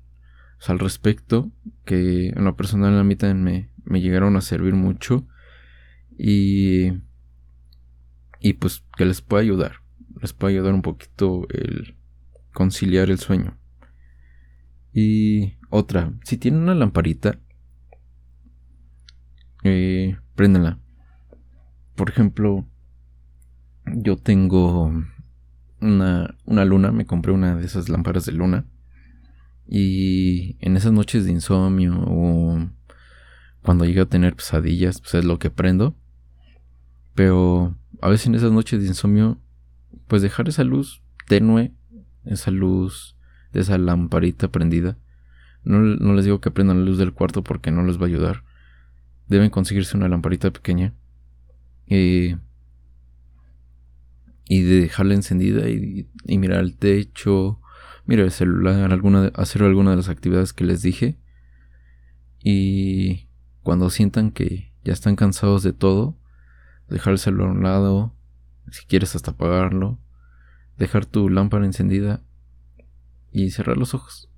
[0.66, 1.50] al respecto,
[1.84, 5.26] que en lo personal a mí también me, llegaron a servir mucho
[6.18, 6.92] y,
[8.40, 9.76] y pues que les pueda ayudar,
[10.20, 11.96] les puede ayudar un poquito el
[12.52, 13.56] conciliar el sueño.
[14.92, 17.38] Y otra, si tienen una lamparita,
[19.64, 20.18] eh.
[21.94, 22.66] Por ejemplo,
[23.86, 24.92] yo tengo
[25.80, 28.66] una, una luna, me compré una de esas lámparas de luna.
[29.66, 32.58] Y en esas noches de insomnio o
[33.62, 35.96] cuando llego a tener pesadillas, pues es lo que prendo.
[37.14, 39.40] Pero a veces en esas noches de insomnio,
[40.08, 41.72] pues dejar esa luz tenue,
[42.24, 43.16] esa luz
[43.52, 44.98] de esa lamparita prendida.
[45.64, 45.80] No,
[46.14, 48.44] les digo que prendan la luz del cuarto porque no les va a ayudar.
[49.32, 50.92] Deben conseguirse una lamparita pequeña.
[51.88, 52.36] y
[54.46, 57.58] dejarla encendida y, mirar el techo
[58.04, 58.92] mira el celular,
[59.34, 61.18] hacer alguna de las actividades que les dije.
[62.44, 63.28] Y
[63.62, 66.18] cuando sientan que ya están cansados de todo,
[66.90, 68.14] dejar el celular a un lado,
[68.70, 69.98] si quieres hasta apagarlo,
[70.76, 72.22] dejar tu lámpara encendida
[73.30, 74.28] y cerrar los ojos.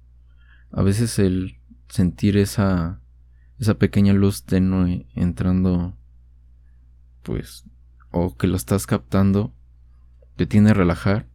[0.71, 1.59] A veces el
[1.89, 3.01] sentir esa
[3.65, 5.97] esa pequeña luz tenue entrando
[7.23, 7.65] pues
[8.11, 9.53] o que lo estás captando
[10.37, 11.27] te tiene a relajar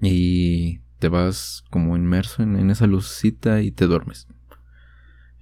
[0.00, 4.26] y te vas como inmerso en, esa lucita y te duermes.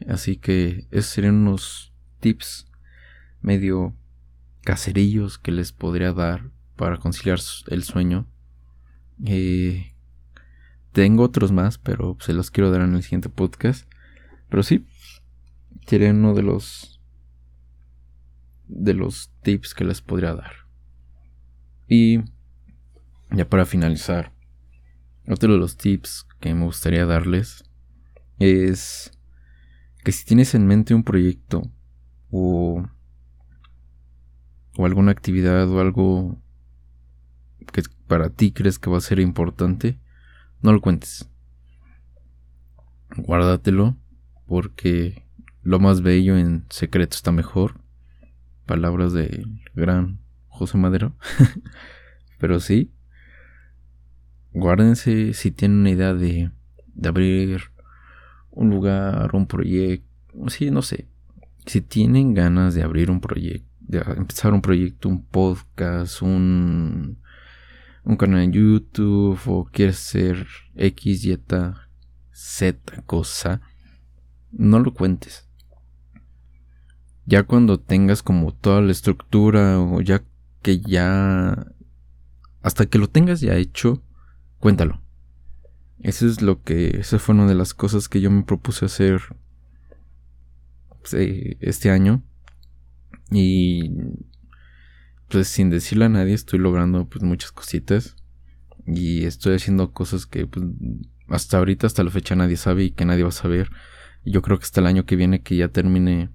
[0.08, 2.70] Así que esos serían unos tips
[3.40, 3.94] medio
[4.62, 7.38] caserillos que les podría dar para conciliar
[7.68, 8.26] el sueño.
[9.24, 9.94] Eh,
[10.92, 13.91] tengo otros más, pero se los quiero dar en el siguiente podcast.
[14.52, 14.86] Pero sí,
[15.86, 17.00] sería uno de los
[18.68, 20.52] de los tips que les podría dar.
[21.88, 22.18] Y
[23.30, 24.34] ya para finalizar,
[25.26, 27.64] otro de los tips que me gustaría darles
[28.38, 29.10] es
[30.04, 31.62] que si tienes en mente un proyecto
[32.30, 32.86] o,
[34.76, 36.38] o alguna actividad o algo
[37.72, 39.98] que para ti crees que va a ser importante,
[40.60, 41.26] no lo cuentes.
[43.16, 43.96] Guárdatelo
[44.46, 45.26] porque
[45.62, 47.80] lo más bello en secreto está mejor.
[48.66, 51.14] Palabras del gran José Madero.
[52.38, 52.92] Pero sí,
[54.52, 56.50] guárdense si tienen una idea de,
[57.04, 57.62] abrir
[58.50, 60.06] un lugar, un proyecto,
[60.48, 61.06] sí, no sé.
[61.66, 67.18] Si tienen ganas de abrir un proyecto, de empezar un proyecto, un podcast, un,
[68.04, 71.38] un canal en YouTube o quieres ser X, Y,
[72.32, 73.60] Z cosa,
[74.52, 75.48] no lo cuentes.
[77.24, 80.22] Ya cuando tengas como toda la estructura o ya
[80.62, 81.66] que ya...
[82.62, 84.02] Hasta que lo tengas ya hecho,
[84.58, 85.00] cuéntalo.
[86.00, 86.98] Eso es lo que...
[86.98, 89.20] Esa fue una de las cosas que yo me propuse hacer
[91.00, 92.22] pues, eh, este año.
[93.30, 93.90] Y
[95.28, 98.16] pues sin decirle a nadie estoy logrando pues muchas cositas.
[98.86, 100.66] Y estoy haciendo cosas que pues,
[101.28, 103.70] hasta ahorita, hasta la fecha nadie sabe y que nadie va a saber.
[104.24, 106.30] Yo creo que hasta el año que viene que ya termine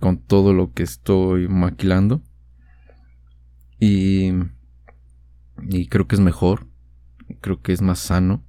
[0.00, 2.22] con todo lo que estoy maquilando.
[3.78, 4.32] Y,
[5.68, 6.66] y creo que es mejor.
[7.40, 8.44] Creo que es más sano.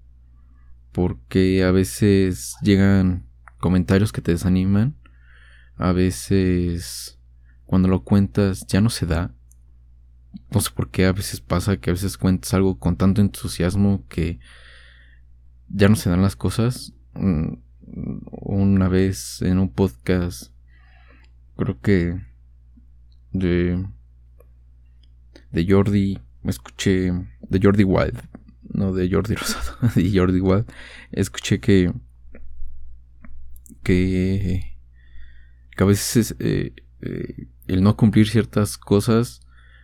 [0.92, 3.28] Porque a veces llegan
[3.60, 4.96] comentarios que te desaniman.
[5.76, 7.20] A veces
[7.66, 9.34] cuando lo cuentas ya no se da.
[10.52, 14.06] No sé por qué a veces pasa que a veces cuentas algo con tanto entusiasmo
[14.08, 14.40] que
[15.70, 16.94] ya no se dan las cosas.
[17.86, 20.52] Una vez en un podcast,
[21.58, 22.22] creo que
[23.32, 23.86] de,
[25.52, 27.12] de Jordi, escuché,
[27.42, 28.22] de Jordi Wild,
[28.74, 30.66] no de Jordi Rosado, de Jordi Wild,
[31.12, 31.94] escuché que,
[33.84, 34.78] que,
[35.76, 39.42] que a veces eh, eh, el no cumplir ciertas cosas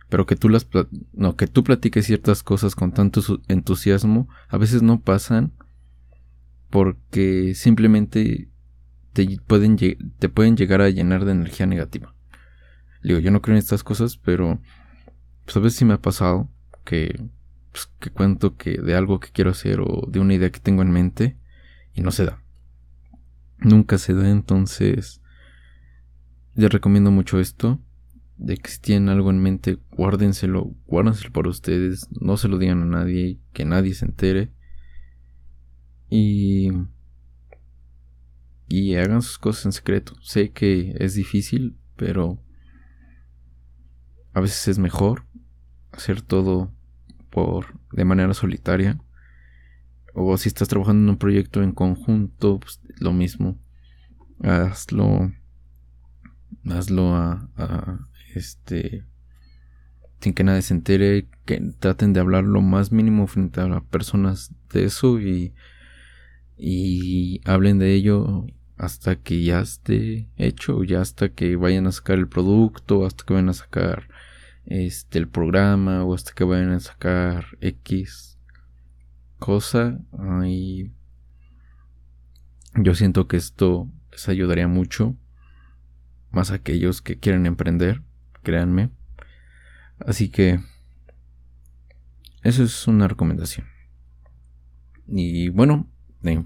[0.08, 0.66] pero que tú las
[1.12, 5.52] no que tú platiques ciertas cosas con tanto entusiasmo a veces no pasan
[6.70, 8.48] porque simplemente
[9.12, 12.14] te pueden, te pueden llegar a llenar de energía negativa.
[13.02, 14.60] Digo, yo no creo en estas cosas, pero
[15.44, 16.48] pues a veces me ha pasado
[16.84, 17.28] que,
[17.72, 20.82] pues, que cuento que de algo que quiero hacer o de una idea que tengo
[20.82, 21.36] en mente
[21.94, 22.42] y no se da.
[23.58, 25.20] Nunca se da, entonces
[26.54, 27.80] les recomiendo mucho esto.
[28.36, 32.80] De que si tienen algo en mente, guárdenselo, guárdenselo para ustedes, no se lo digan
[32.82, 34.50] a nadie, que nadie se entere.
[36.10, 36.70] Y,
[38.68, 40.14] y hagan sus cosas en secreto.
[40.20, 42.38] Sé que es difícil, pero
[44.34, 45.24] a veces es mejor
[45.92, 46.72] hacer todo
[47.30, 48.98] por de manera solitaria.
[50.14, 53.58] O si estás trabajando en un proyecto en conjunto, pues lo mismo.
[54.42, 55.32] Hazlo.
[56.64, 59.04] Hazlo a, este
[60.20, 63.82] sin que nadie se entere, que traten de hablar lo más mínimo frente a las
[63.84, 65.54] personas de eso y
[66.60, 68.46] y hablen de ello
[68.76, 73.34] hasta que ya esté hecho, ya hasta que vayan a sacar el producto, hasta que
[73.34, 74.08] vayan a sacar
[74.66, 78.38] este el programa o hasta que vayan a sacar X
[79.38, 80.00] cosa.
[80.46, 80.92] Y
[82.74, 85.16] yo siento que esto les ayudaría mucho,
[86.30, 88.02] más aquellos que quieren emprender,
[88.42, 88.90] créanme.
[89.98, 90.60] Así que
[92.42, 93.66] eso es una recomendación.
[95.06, 95.90] Y bueno,
[96.22, 96.44] de mi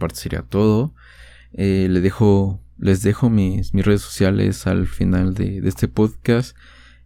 [0.49, 0.95] todo.
[1.53, 6.57] Eh, le dejo, les dejo mis, mis redes sociales al final de, de, este podcast.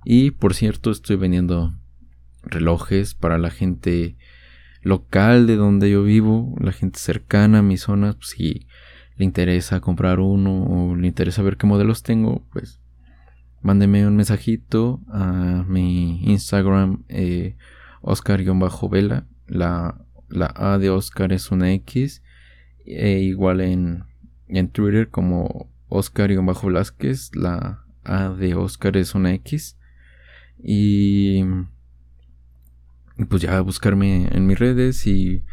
[0.04, 1.74] Y por cierto, estoy vendiendo
[2.42, 4.16] relojes para la gente
[4.82, 8.14] local de donde yo vivo, la gente cercana a mi zona.
[8.14, 8.66] Pues, si
[9.16, 12.80] le interesa comprar uno o le interesa ver qué modelos tengo, pues
[13.60, 17.56] mándeme un mensajito a mi Instagram eh,
[18.00, 19.26] Oscar-Vela.
[19.46, 22.22] La, la A de Oscar es una X
[22.88, 24.04] e igual en,
[24.48, 27.34] en Twitter como Oscar-Velázquez.
[27.34, 29.76] La A de Oscar es una X.
[30.62, 31.44] Y,
[33.28, 35.44] pues ya buscarme en mis redes y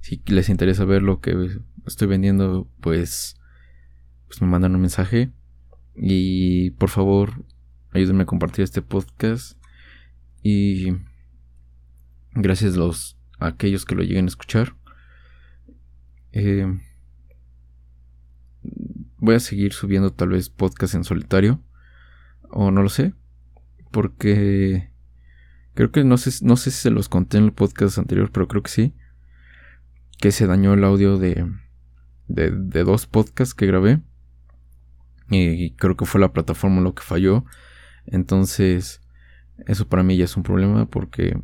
[0.00, 3.36] si les interesa ver lo que estoy vendiendo, pues,
[4.28, 5.32] pues me mandan un mensaje.
[5.96, 7.44] Y por favor,
[7.92, 9.58] ayúdenme a compartir este podcast.
[10.42, 10.92] Y
[12.34, 14.76] gracias los, a aquellos que lo lleguen a escuchar.
[16.38, 16.66] Eh,
[19.16, 21.62] voy a seguir subiendo tal vez podcast en solitario.
[22.50, 23.14] O no lo sé.
[23.90, 24.90] porque
[25.72, 28.48] creo que no sé, no sé si se los conté en el podcast anterior, pero
[28.48, 28.94] creo que sí.
[30.18, 31.50] Que se dañó el audio de,
[32.28, 34.02] de, de dos podcasts que grabé.
[35.30, 37.46] Y creo que fue la plataforma lo que falló.
[38.04, 39.00] Entonces,
[39.66, 41.40] eso para mí ya es un problema porque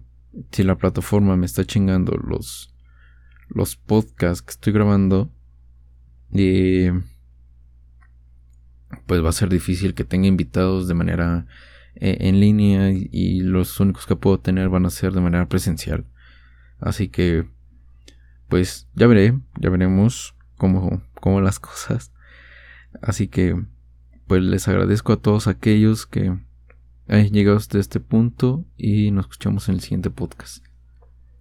[0.50, 2.71] si la plataforma me está chingando los,
[3.54, 5.30] los podcasts que estoy grabando,
[6.32, 6.88] y
[9.06, 11.46] pues va a ser difícil que tenga invitados de manera
[11.94, 16.06] eh, en línea y, los únicos que puedo tener van a ser de manera presencial.
[16.80, 17.46] Así que,
[18.48, 22.12] pues ya veré, ya veremos cómo, cómo las cosas.
[23.02, 23.62] Así que,
[24.26, 26.38] pues les agradezco a todos aquellos que
[27.08, 30.71] hayan llegado hasta este punto y nos escuchamos en el siguiente podcast.